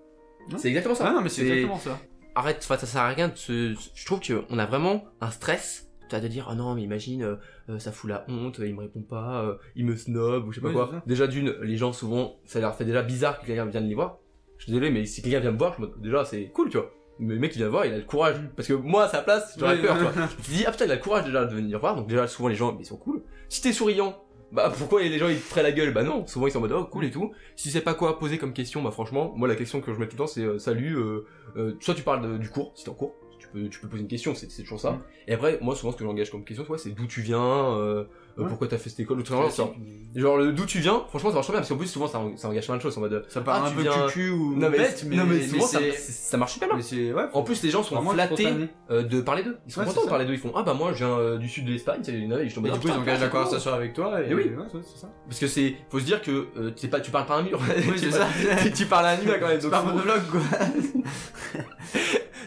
[0.57, 1.07] C'est exactement ça.
[1.09, 1.99] Ah non mais c'est exactement ça.
[2.37, 3.75] Arrête, enfin, ça sert à rien de se.
[3.95, 5.91] Je trouve qu'on a vraiment un stress.
[6.09, 7.37] Tu as de dire, ah non, mais imagine, euh,
[7.69, 10.57] euh, ça fout la honte, il me répond pas, euh, il me snob, ou je
[10.57, 11.03] sais pas Oui, quoi.
[11.07, 14.19] Déjà d'une, les gens souvent, ça leur fait déjà bizarre que quelqu'un vienne les voir.
[14.59, 16.77] Je suis désolé, mais si quelqu'un vient me voir, je me- déjà c'est cool, tu
[16.77, 16.93] vois.
[17.19, 18.37] Mais le mec il vient me voir, il a le courage.
[18.55, 20.13] Parce que moi, à sa place, j'aurais Oui, peur, tu vois.
[20.13, 21.97] Je me dis, ah putain, il a le courage déjà de venir voir.
[21.97, 23.23] Donc déjà, souvent les gens, ils sont cool.
[23.49, 24.17] Si t'es souriant,
[24.57, 25.93] bah pourquoi les gens ils te feraient la gueule?
[25.93, 27.33] Bah non, souvent ils sont en mode, oh cool et tout.
[27.57, 30.07] Si c'est pas quoi poser comme question, bah franchement, moi la question que je mets
[30.07, 32.91] tout le temps c'est, euh, salut, euh, euh, soit tu parles du cours, si t'es
[32.91, 33.15] en cours,
[33.53, 34.93] tu peux, tu peux poser une question, c'est toujours ça.
[34.93, 35.01] Mm.
[35.29, 38.05] Et après, moi, souvent, ce que j'engage comme question, c'est d'où tu viens, euh,
[38.39, 38.49] euh, Ouais.
[38.49, 39.51] pourquoi t'as fait cette école, ou tout ça.
[39.51, 39.71] ça.
[40.15, 42.49] Genre, le d'où tu viens, franchement, ça marche bien, parce qu'en plus, souvent, ça, ça
[42.49, 43.25] engage plein de choses en mode.
[43.29, 45.37] Ça paraît Ah, un tu peu viens- cucu ou Non, mais, bête, mais, non, mais
[45.37, 46.77] mais souvent, ça, marche super bien.
[46.77, 47.25] mais c'est ouais.
[47.33, 48.49] En plus, les gens sont flattés
[48.91, 49.57] euh, de parler d'eux.
[49.67, 50.35] Ils sont Ouais, contents de parler d'eux.
[50.35, 52.49] Ils font Ah bah moi, je viens euh, du sud de l'Espagne, c'est une année.
[52.49, 54.51] Je tombe Et du coup, ils engagent la conversation avec toi et Et oui.
[54.73, 55.11] c'est ça.
[55.27, 55.75] Parce que c'est.
[55.91, 57.59] Faut se dire que euh, c'est pas, tu parles pas à un mur.
[57.61, 58.57] Oui, tu, c'est parles- ça.
[58.65, 59.61] tu, tu parles à un humain quand même.
[59.61, 60.41] C'est pas monologue quoi.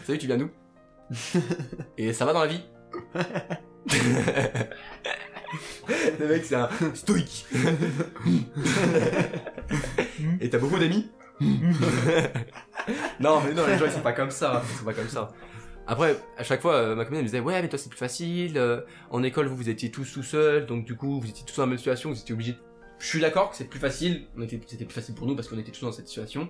[0.06, 0.48] Salut, tu viens d'où?
[1.98, 2.62] Et ça va dans la vie
[6.20, 7.46] Le mec, c'est un stoïque.
[10.40, 11.10] Et t'as beaucoup d'amis
[13.20, 14.62] Non, mais non, les gens ils sont pas comme ça.
[14.72, 15.32] Ils sont pas comme ça.
[15.86, 17.98] Après, à chaque fois, euh, ma copine elle me disait Ouais, mais toi c'est plus
[17.98, 18.56] facile.
[18.58, 20.66] euh, en école, vous, vous étiez tous tout seuls.
[20.66, 22.10] Donc, du coup, vous étiez tous dans la même situation.
[22.10, 22.52] Vous étiez obligés.
[22.52, 22.58] de-
[23.00, 24.26] Je suis d'accord que c'est plus facile.
[24.36, 26.48] on était- C'était plus facile pour nous parce qu'on était tous dans cette situation.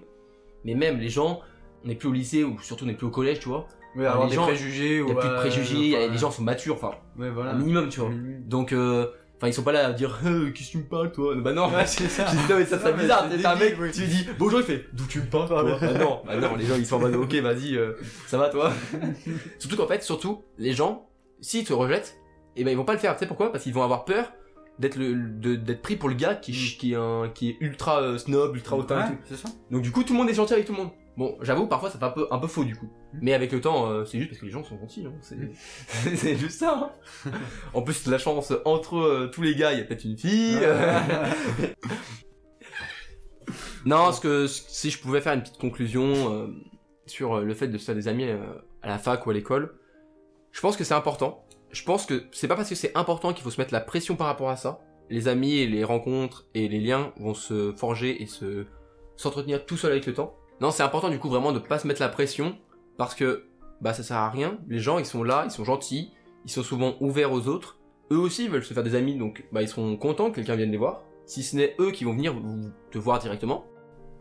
[0.65, 1.41] Mais même les gens,
[1.85, 3.67] on n'est plus au lycée ou surtout on n'est plus au collège, tu vois.
[3.99, 6.19] Alors, avoir des gens- préjugés Il ou y a plus de euh, préjugés, enfin, les
[6.19, 7.51] gens sont matures, enfin, Ouais, voilà.
[7.53, 8.11] un minimum, tu vois.
[8.47, 11.11] Donc, euh, enfin, ils sont pas là à dire, euh, qu'est-ce que tu me parles,
[11.13, 11.35] toi?
[11.37, 12.27] Bah non, Ouais, c'est ça.
[12.49, 13.91] Non, mais ça serait mais bizarre, t'es un mec, oui.
[13.93, 15.63] tu lui dis, bonjour, il fait, d'où tu me parles, toi?
[15.65, 17.95] Bah non, bah non, les gens ils sont en mode, ok, vas-y, euh,
[18.27, 18.73] ça va, toi?
[19.59, 21.09] Surtout qu'en fait, surtout, les gens,
[21.41, 22.17] s'ils te rejettent,
[22.57, 23.51] et ben ils vont pas le faire, tu sais pourquoi?
[23.53, 24.33] Parce qu'ils vont avoir peur
[24.79, 25.15] d'être le
[25.57, 26.79] d'être pris pour le gars qui, Mm.
[26.79, 29.49] qui est un qui est ultra euh, snob ultra hautain et Ouais, tout c'est ça.
[29.71, 31.91] donc du coup tout le monde est gentil avec tout le monde bon j'avoue parfois
[31.91, 33.19] ça fait un peu un peu faux du coup Mm.
[33.23, 35.13] mais avec le temps euh, c'est juste parce que les gens sont gentils hein.
[35.21, 35.37] c'est
[36.17, 36.93] c'est juste ça
[37.27, 37.33] hein.
[37.75, 40.59] en plus la chance entre euh, tous les gars il y a peut-être une fille
[40.63, 41.01] euh.
[43.85, 46.47] non ce que si je pouvais faire une petite conclusion euh,
[47.07, 48.27] sur le fait de se faire des amis
[48.83, 49.75] à la fac ou à l'école
[50.53, 53.43] je pense que c'est important je pense que c'est pas parce que c'est important qu'il
[53.43, 56.69] faut se mettre la pression par rapport à ça les amis et les rencontres et
[56.69, 58.67] les liens vont se forger et se
[59.17, 61.87] s'entretenir tout seul avec le temps non c'est important du coup vraiment de pas se
[61.87, 62.57] mettre la pression
[62.99, 63.47] parce que
[63.81, 64.59] bah ça sert à rien.
[64.69, 66.13] Les gens ils sont là ils sont gentils
[66.45, 67.79] ils sont souvent ouverts aux autres.
[68.13, 70.71] Eux aussi veulent se faire des amis donc bah ils seront contents que quelqu'un vienne
[70.71, 71.03] les voir.
[71.27, 72.35] Si ce n'est eux qui vont venir
[72.91, 73.65] te voir directement.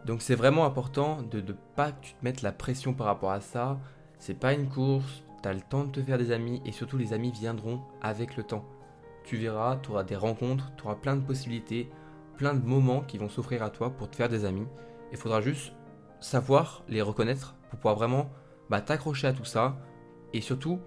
[0.06, 3.80] Donc c'est vraiment important de ne pas te mettes la pression par rapport à ça.
[4.18, 7.14] C'est pas une course t'as le temps de te faire des amis et surtout les
[7.14, 8.66] amis viendront avec le temps.
[9.24, 11.90] Tu verras tu auras des rencontres tu auras plein de possibilités
[12.38, 14.66] plein de moments qui vont s'offrir à toi pour te faire des amis.
[15.12, 15.74] Il faudra juste
[16.20, 18.30] savoir les reconnaître pour pouvoir vraiment
[18.70, 19.78] bah, t'accrocher à tout ça.
[20.34, 20.80] Et surtout,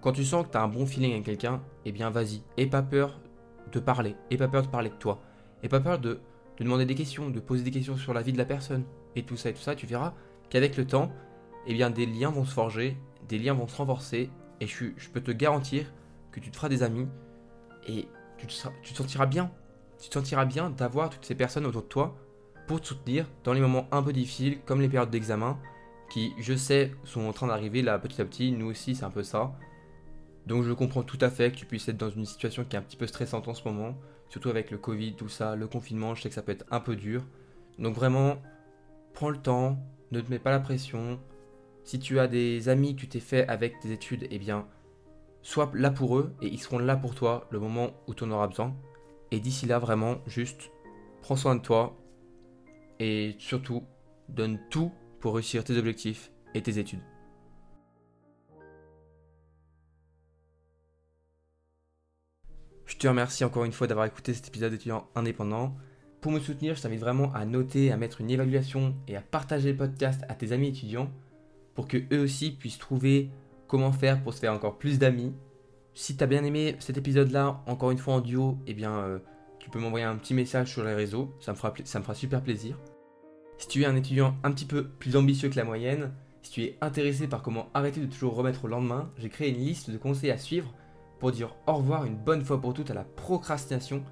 [0.00, 2.42] quand tu sens que tu as un bon feeling avec quelqu'un, eh bien vas-y.
[2.56, 3.20] Aie pas peur
[3.72, 4.16] de parler.
[4.30, 5.20] Aie pas peur de parler de toi.
[5.62, 6.20] Aie pas peur de,
[6.58, 8.84] de demander des questions, de poser des questions sur la vie de la personne.
[9.16, 10.14] Et tout ça et tout ça, tu verras
[10.50, 11.12] qu'avec le temps,
[11.66, 12.96] eh bien des liens vont se forger,
[13.28, 14.30] des liens vont se renforcer.
[14.60, 15.92] Et je, peux te garantir
[16.32, 17.08] que tu te feras des amis
[17.86, 19.50] et tu te, tu te sentiras bien.
[20.00, 22.16] Tu te sentiras bien d'avoir toutes ces personnes autour de toi
[22.66, 25.58] pour te soutenir dans les moments un peu difficiles, comme les périodes d'examen,
[26.10, 28.52] qui, je sais, sont en train d'arriver là petit à petit.
[28.52, 29.52] Nous aussi, c'est un peu ça.
[30.46, 32.78] Donc, je comprends tout à fait que tu puisses être dans une situation qui est
[32.78, 33.96] un petit peu stressante en ce moment,
[34.28, 36.14] surtout avec le Covid, tout ça, le confinement.
[36.14, 37.24] Je sais que ça peut être un peu dur.
[37.78, 38.36] Donc, vraiment,
[39.14, 39.78] prends le temps,
[40.12, 41.18] ne te mets pas la pression.
[41.84, 44.66] Si tu as des amis que tu t'es fait avec tes études, eh bien,
[45.42, 48.30] sois là pour eux et ils seront là pour toi le moment où tu en
[48.30, 48.74] auras besoin.
[49.30, 50.70] Et d'ici là, vraiment, juste
[51.22, 51.96] prends soin de toi,
[53.00, 53.82] et surtout,
[54.28, 57.02] donne tout pour réussir tes objectifs et tes études.
[62.86, 65.74] Je te remercie encore une fois d'avoir écouté cet épisode d'étudiant indépendant.
[66.20, 69.72] Pour me soutenir, je t'invite vraiment à noter, à mettre une évaluation et à partager
[69.72, 71.10] le podcast à tes amis étudiants
[71.74, 73.30] pour que eux aussi puissent trouver
[73.66, 75.34] comment faire pour se faire encore plus d'amis.
[75.94, 79.18] Si tu as bien aimé cet épisode-là, encore une fois en duo, eh bien, euh,
[79.64, 82.14] tu peux m'envoyer un petit message sur les réseaux, ça me fera, ça me fera
[82.14, 82.76] super plaisir.
[83.56, 86.62] Si tu es un étudiant un petit peu plus ambitieux que la moyenne, si tu
[86.64, 89.96] es intéressé par comment arrêter de toujours remettre au lendemain, j'ai créé une liste de
[89.96, 90.74] conseils à suivre
[91.18, 94.04] pour dire au revoir une bonne fois pour toutes à la procrastination.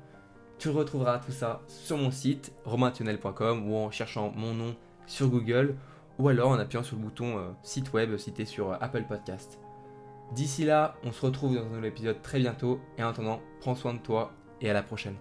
[0.59, 4.75] Tu retrouveras tout ça sur mon site romaintionnel.com ou en cherchant mon nom
[5.07, 5.77] sur Google
[6.19, 9.59] ou alors en appuyant sur le bouton euh, site web cité sur euh, Apple Podcast.
[10.35, 13.75] D'ici là, on se retrouve dans un nouvel épisode très bientôt et en attendant, prends
[13.75, 15.17] soin de toi et à la prochaine.